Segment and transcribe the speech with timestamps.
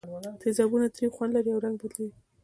[0.41, 2.11] تیزابونه تریو خوند لري او رنګ بدلوي.